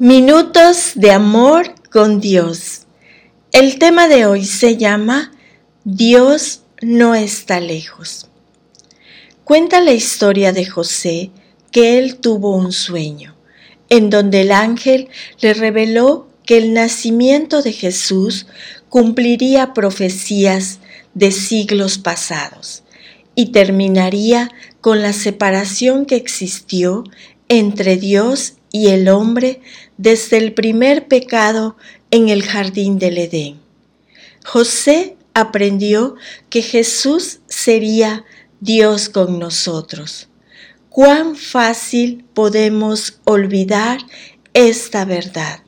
Minutos 0.00 0.92
de 0.94 1.10
amor 1.10 1.74
con 1.92 2.20
Dios. 2.20 2.86
El 3.52 3.78
tema 3.78 4.08
de 4.08 4.24
hoy 4.24 4.46
se 4.46 4.78
llama 4.78 5.30
Dios 5.84 6.62
no 6.80 7.14
está 7.14 7.60
lejos. 7.60 8.30
Cuenta 9.44 9.82
la 9.82 9.92
historia 9.92 10.54
de 10.54 10.64
José 10.64 11.32
que 11.70 11.98
él 11.98 12.16
tuvo 12.16 12.56
un 12.56 12.72
sueño, 12.72 13.36
en 13.90 14.08
donde 14.08 14.40
el 14.40 14.52
ángel 14.52 15.10
le 15.42 15.52
reveló 15.52 16.28
que 16.46 16.56
el 16.56 16.72
nacimiento 16.72 17.60
de 17.60 17.74
Jesús 17.74 18.46
cumpliría 18.88 19.74
profecías 19.74 20.78
de 21.12 21.30
siglos 21.30 21.98
pasados 21.98 22.84
y 23.34 23.52
terminaría 23.52 24.50
con 24.80 25.02
la 25.02 25.12
separación 25.12 26.06
que 26.06 26.16
existió 26.16 27.04
entre 27.50 27.96
Dios 27.96 28.54
y 28.72 28.88
el 28.88 29.08
hombre 29.08 29.60
desde 29.98 30.38
el 30.38 30.54
primer 30.54 31.08
pecado 31.08 31.76
en 32.10 32.30
el 32.30 32.44
jardín 32.44 32.98
del 32.98 33.18
Edén. 33.18 33.60
José 34.46 35.16
aprendió 35.34 36.14
que 36.48 36.62
Jesús 36.62 37.40
sería 37.48 38.24
Dios 38.60 39.08
con 39.08 39.38
nosotros. 39.38 40.28
Cuán 40.88 41.36
fácil 41.36 42.24
podemos 42.34 43.20
olvidar 43.24 43.98
esta 44.54 45.04
verdad. 45.04 45.60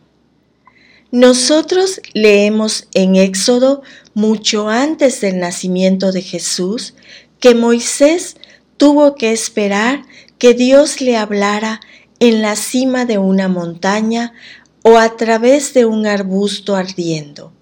Nosotros 1.10 2.00
leemos 2.14 2.86
en 2.94 3.16
Éxodo 3.16 3.82
mucho 4.14 4.68
antes 4.68 5.20
del 5.20 5.40
nacimiento 5.40 6.12
de 6.12 6.22
Jesús 6.22 6.94
que 7.40 7.54
Moisés 7.56 8.36
tuvo 8.76 9.14
que 9.16 9.32
esperar 9.32 10.04
que 10.42 10.54
Dios 10.54 11.00
le 11.00 11.16
hablara 11.16 11.80
en 12.18 12.42
la 12.42 12.56
cima 12.56 13.04
de 13.04 13.16
una 13.16 13.46
montaña 13.46 14.32
o 14.82 14.98
a 14.98 15.16
través 15.16 15.72
de 15.72 15.84
un 15.84 16.04
arbusto 16.04 16.74
ardiendo. 16.74 17.52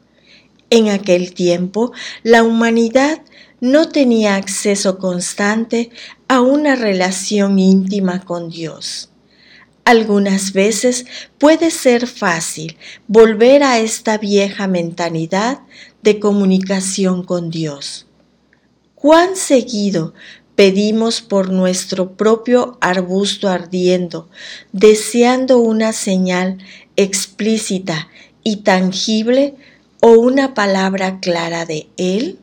En 0.71 0.89
aquel 0.89 1.35
tiempo, 1.35 1.93
la 2.23 2.43
humanidad 2.43 3.21
no 3.61 3.91
tenía 3.91 4.37
acceso 4.37 4.97
constante 4.97 5.91
a 6.27 6.41
una 6.41 6.75
relación 6.75 7.59
íntima 7.59 8.25
con 8.25 8.49
Dios. 8.49 9.11
Algunas 9.85 10.55
veces 10.55 11.05
puede 11.37 11.71
ser 11.71 12.07
fácil 12.07 12.79
volver 13.07 13.63
a 13.63 13.79
esta 13.79 14.17
vieja 14.17 14.67
mentalidad 14.67 15.61
de 16.03 16.19
comunicación 16.19 17.25
con 17.25 17.51
Dios. 17.51 18.07
¿Cuán 18.95 19.37
seguido 19.37 20.15
pedimos 20.61 21.23
por 21.23 21.49
nuestro 21.49 22.19
propio 22.19 22.77
arbusto 22.83 23.49
ardiendo, 23.49 24.29
deseando 24.73 25.57
una 25.57 25.95
señal 25.95 26.59
explícita 26.97 28.11
y 28.45 28.57
tangible 28.57 29.55
o 30.03 30.11
una 30.11 30.53
palabra 30.53 31.19
clara 31.19 31.65
de 31.65 31.89
Él? 31.97 32.39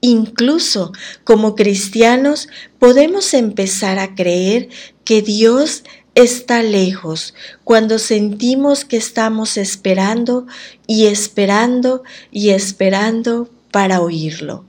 Incluso 0.00 0.92
como 1.24 1.56
cristianos 1.56 2.46
podemos 2.78 3.34
empezar 3.34 3.98
a 3.98 4.14
creer 4.14 4.68
que 5.02 5.20
Dios 5.20 5.82
está 6.14 6.62
lejos 6.62 7.34
cuando 7.64 7.98
sentimos 7.98 8.84
que 8.84 8.96
estamos 8.96 9.56
esperando 9.56 10.46
y 10.86 11.06
esperando 11.06 12.04
y 12.30 12.50
esperando 12.50 13.50
para 13.72 14.00
oírlo 14.02 14.64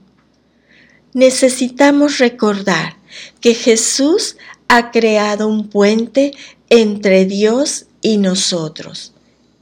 necesitamos 1.12 2.18
recordar 2.18 2.96
que 3.40 3.54
Jesús 3.54 4.36
ha 4.68 4.90
creado 4.90 5.48
un 5.48 5.68
puente 5.68 6.32
entre 6.68 7.24
Dios 7.24 7.86
y 8.02 8.18
nosotros. 8.18 9.12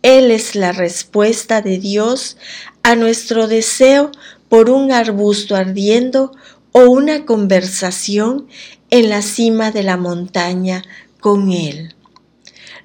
Él 0.03 0.31
es 0.31 0.55
la 0.55 0.73
respuesta 0.73 1.62
de 1.62 1.78
Dios 1.78 2.36
a 2.83 2.95
nuestro 2.95 3.48
deseo 3.48 4.11
por 4.48 4.70
un 4.70 4.92
arbusto 4.92 5.56
ardiendo 5.56 6.33
o 6.73 6.91
una 6.91 7.24
conversación 7.24 8.47
en 8.91 9.08
la 9.08 9.23
cima 9.23 9.70
de 9.70 9.83
la 9.83 9.97
montaña 9.97 10.83
con 11.20 11.52
Él. 11.52 11.95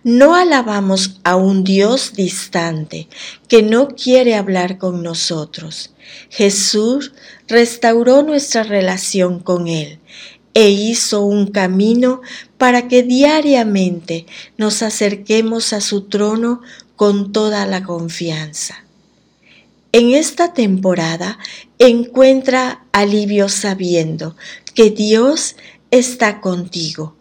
No 0.04 0.34
alabamos 0.34 1.20
a 1.26 1.36
un 1.36 1.66
Dios 1.66 2.14
distante 2.14 3.10
que 3.50 3.62
no 3.62 3.90
quiere 3.90 4.36
hablar 4.36 4.78
con 4.78 5.04
nosotros. 5.04 5.92
Jesús 6.30 7.12
restauró 7.50 8.24
nuestra 8.24 8.64
relación 8.64 9.40
con 9.40 9.68
Él 9.68 10.00
e 10.54 10.70
hizo 10.70 11.24
un 11.24 11.48
camino 11.48 12.22
para 12.58 12.88
que 12.88 13.04
diariamente 13.04 14.26
nos 14.58 14.84
acerquemos 14.84 15.74
a 15.74 15.82
su 15.82 16.04
trono 16.04 16.62
con 16.96 17.34
toda 17.34 17.66
la 17.66 17.84
confianza. 17.84 18.86
En 19.92 20.12
esta 20.12 20.54
temporada 20.54 21.40
encuentra 21.78 22.86
alivio 22.94 23.50
sabiendo 23.50 24.38
que 24.76 24.92
Dios 24.92 25.58
está 25.92 26.40
contigo 26.40 27.16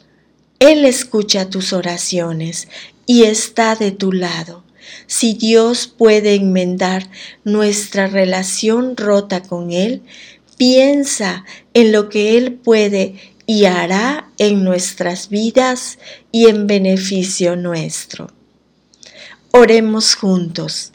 él 0.60 0.84
escucha 0.84 1.48
tus 1.50 1.72
oraciones 1.72 2.68
y 3.06 3.24
está 3.24 3.76
de 3.76 3.92
tu 3.92 4.12
lado. 4.12 4.64
Si 5.06 5.34
Dios 5.34 5.86
puede 5.86 6.34
enmendar 6.34 7.08
nuestra 7.44 8.06
relación 8.06 8.96
rota 8.96 9.42
con 9.42 9.70
Él, 9.70 10.02
piensa 10.56 11.44
en 11.74 11.92
lo 11.92 12.08
que 12.08 12.36
Él 12.36 12.54
puede 12.54 13.14
y 13.46 13.66
hará 13.66 14.30
en 14.38 14.64
nuestras 14.64 15.28
vidas 15.28 15.98
y 16.32 16.48
en 16.48 16.66
beneficio 16.66 17.56
nuestro. 17.56 18.28
Oremos 19.52 20.14
juntos. 20.14 20.92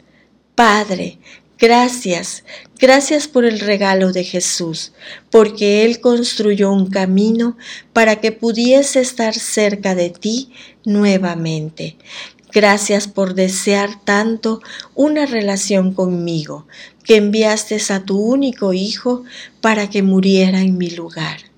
Padre, 0.54 1.18
Gracias, 1.66 2.44
gracias 2.78 3.26
por 3.26 3.46
el 3.46 3.58
regalo 3.58 4.12
de 4.12 4.22
Jesús, 4.22 4.92
porque 5.30 5.86
Él 5.86 5.98
construyó 5.98 6.70
un 6.70 6.90
camino 6.90 7.56
para 7.94 8.16
que 8.20 8.32
pudiese 8.32 9.00
estar 9.00 9.32
cerca 9.32 9.94
de 9.94 10.10
ti 10.10 10.52
nuevamente. 10.84 11.96
Gracias 12.52 13.08
por 13.08 13.32
desear 13.32 14.04
tanto 14.04 14.60
una 14.94 15.24
relación 15.24 15.94
conmigo, 15.94 16.66
que 17.02 17.16
enviaste 17.16 17.80
a 17.88 18.04
tu 18.04 18.20
único 18.20 18.74
Hijo 18.74 19.24
para 19.62 19.88
que 19.88 20.02
muriera 20.02 20.60
en 20.60 20.76
mi 20.76 20.90
lugar. 20.90 21.53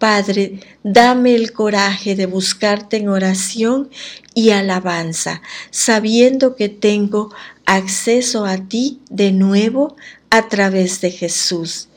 Padre, 0.00 0.60
dame 0.82 1.34
el 1.34 1.52
coraje 1.52 2.16
de 2.16 2.24
buscarte 2.24 2.96
en 2.96 3.10
oración 3.10 3.90
y 4.34 4.48
alabanza, 4.48 5.42
sabiendo 5.70 6.56
que 6.56 6.70
tengo 6.70 7.34
acceso 7.66 8.46
a 8.46 8.56
ti 8.56 9.02
de 9.10 9.30
nuevo 9.30 9.96
a 10.30 10.48
través 10.48 11.02
de 11.02 11.10
Jesús. 11.10 11.90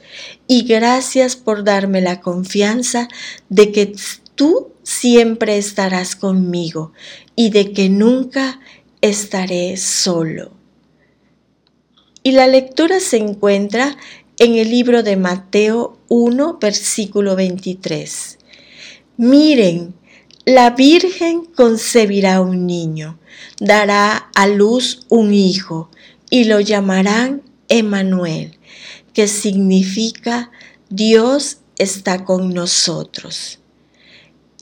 Y 0.48 0.66
gracias 0.66 1.38
por 1.38 1.64
darme 1.64 2.02
la 2.02 2.20
confianza 2.20 3.08
de 3.48 3.72
que 3.72 3.96
tú 4.36 4.74
siempre 4.84 5.58
estarás 5.58 6.18
conmigo 6.18 6.92
y 7.38 7.52
de 7.52 7.72
que 7.72 7.88
nunca 7.88 8.60
estaré 9.00 9.78
solo. 9.78 10.52
Y 12.22 12.32
la 12.32 12.48
lectura 12.48 13.00
se 13.00 13.16
encuentra 13.16 13.96
en 14.44 14.56
el 14.56 14.72
libro 14.72 15.04
de 15.04 15.16
Mateo 15.16 15.98
1, 16.10 16.58
versículo 16.60 17.38
23. 17.38 18.40
Miren, 19.16 19.94
la 20.44 20.72
Virgen 20.72 21.46
concebirá 21.46 22.42
un 22.42 22.68
niño, 22.68 23.18
dará 23.62 24.18
a 24.36 24.48
luz 24.48 25.06
un 25.08 25.34
hijo 25.34 25.90
y 26.30 26.44
lo 26.44 26.60
llamarán 26.60 27.42
Emanuel, 27.70 28.58
que 29.14 29.30
significa 29.30 30.52
Dios 30.90 31.60
está 31.78 32.26
con 32.26 32.54
nosotros. 32.54 33.60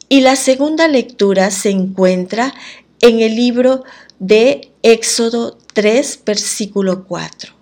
Y 0.09 0.21
la 0.21 0.35
segunda 0.35 0.87
lectura 0.87 1.49
se 1.49 1.71
encuentra 1.71 2.53
en 2.99 3.21
el 3.21 3.35
libro 3.35 3.83
de 4.19 4.69
Éxodo 4.83 5.57
3, 5.73 6.19
versículo 6.23 7.05
4. 7.05 7.60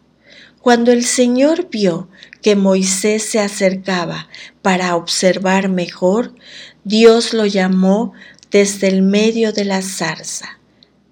Cuando 0.62 0.92
el 0.92 1.06
Señor 1.06 1.70
vio 1.70 2.10
que 2.42 2.56
Moisés 2.56 3.24
se 3.24 3.40
acercaba 3.40 4.28
para 4.62 4.96
observar 4.96 5.70
mejor, 5.70 6.36
Dios 6.84 7.34
lo 7.34 7.46
llamó 7.46 8.14
desde 8.52 8.88
el 8.88 9.02
medio 9.02 9.54
de 9.54 9.66
la 9.66 9.82
zarza. 9.82 10.60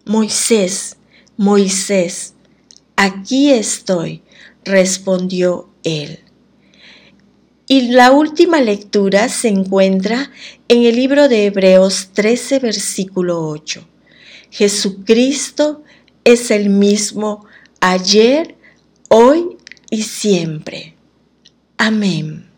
Moisés, 0.06 0.98
Moisés, 1.38 2.34
aquí 2.96 3.52
estoy, 3.52 4.24
respondió 4.64 5.70
él. 5.84 6.20
Y 7.70 7.90
la 7.90 8.12
última 8.12 8.62
lectura 8.62 9.28
se 9.28 9.50
encuentra 9.50 10.32
en 10.70 10.84
el 10.84 10.96
libro 10.96 11.28
de 11.28 11.46
Hebreos 11.46 12.10
13, 12.14 12.60
versículo 12.60 13.46
8. 13.48 13.86
Jesucristo 14.52 15.84
es 16.24 16.50
el 16.50 16.70
mismo 16.70 17.46
ayer, 17.82 18.57
hoy 19.10 19.58
y 19.90 20.04
siempre. 20.04 20.96
Amén. 21.78 22.50